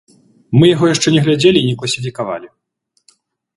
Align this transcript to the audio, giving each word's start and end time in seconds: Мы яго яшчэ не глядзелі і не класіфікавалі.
Мы 0.57 0.65
яго 0.75 0.85
яшчэ 0.93 1.07
не 1.17 1.21
глядзелі 1.27 1.59
і 1.63 1.69
не 1.69 1.75
класіфікавалі. 1.83 2.47